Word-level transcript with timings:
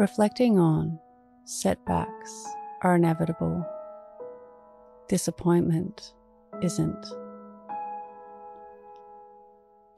Reflecting 0.00 0.58
on 0.58 0.98
setbacks 1.44 2.46
are 2.80 2.96
inevitable, 2.96 3.66
disappointment 5.10 6.14
isn't. 6.62 7.06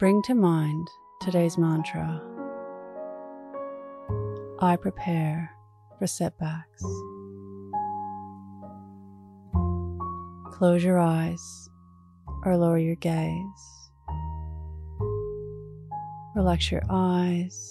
Bring 0.01 0.21
to 0.23 0.35
mind 0.35 0.88
today's 1.21 1.57
mantra 1.57 2.21
I 4.58 4.74
prepare 4.74 5.53
for 6.01 6.08
setbacks. 6.08 6.82
Close 10.50 10.82
your 10.82 10.98
eyes 10.98 11.71
or 12.44 12.56
lower 12.56 12.78
your 12.78 12.96
gaze. 12.96 13.90
Relax 16.34 16.73
your 16.73 16.82
eyes. 16.91 17.70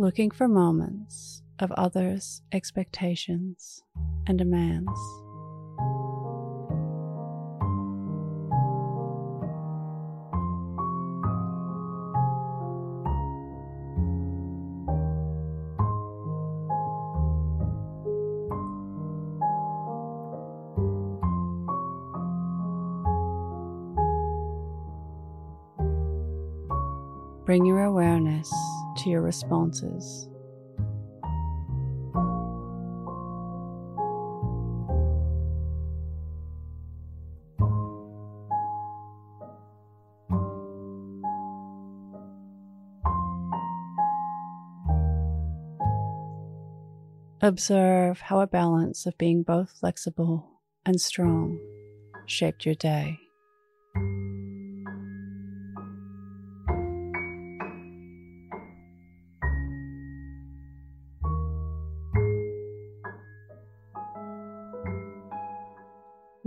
Looking 0.00 0.30
for 0.30 0.46
moments 0.46 1.42
of 1.58 1.72
others' 1.72 2.40
expectations 2.52 3.82
and 4.28 4.38
demands. 4.38 4.92
Bring 27.44 27.66
your 27.66 27.82
awareness 27.82 28.48
to 28.98 29.10
your 29.10 29.22
responses. 29.22 30.28
Observe 47.40 48.20
how 48.20 48.40
a 48.40 48.46
balance 48.46 49.06
of 49.06 49.16
being 49.16 49.42
both 49.42 49.70
flexible 49.70 50.60
and 50.84 51.00
strong 51.00 51.58
shaped 52.26 52.66
your 52.66 52.74
day. 52.74 53.27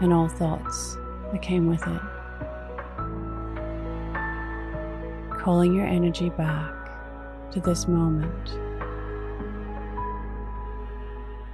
and 0.00 0.12
all 0.12 0.28
thoughts 0.28 0.96
that 1.32 1.42
came 1.42 1.66
with 1.66 1.82
it. 1.86 2.00
Calling 5.40 5.74
your 5.74 5.86
energy 5.86 6.30
back 6.30 6.72
to 7.52 7.60
this 7.60 7.88
moment. 7.88 8.58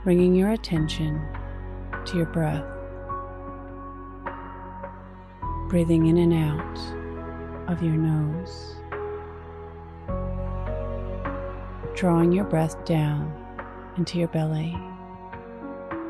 Bringing 0.04 0.34
your 0.34 0.50
attention 0.50 1.20
to 2.06 2.16
your 2.16 2.26
breath. 2.26 2.64
Breathing 5.68 6.06
in 6.06 6.18
and 6.18 6.32
out 6.32 7.72
of 7.72 7.82
your 7.82 7.94
nose. 7.94 8.76
Drawing 11.94 12.32
your 12.32 12.44
breath 12.44 12.84
down 12.84 13.32
into 13.96 14.18
your 14.18 14.28
belly 14.28 14.72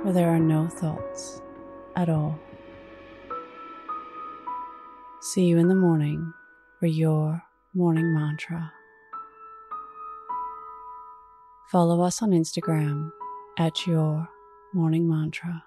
where 0.03 0.15
there 0.15 0.31
are 0.31 0.39
no 0.39 0.67
thoughts 0.69 1.43
at 1.97 2.09
all. 2.09 2.39
See 5.21 5.45
you 5.45 5.59
in 5.59 5.69
the 5.69 5.75
morning 5.75 6.33
for 6.81 6.87
your 6.87 7.43
morning 7.75 8.13
mantra. 8.15 8.73
Follow 11.71 12.03
us 12.03 12.21
on 12.23 12.31
Instagram 12.31 13.13
at 13.59 13.87
your 13.87 14.29
morning 14.75 15.09
mantra. 15.09 15.65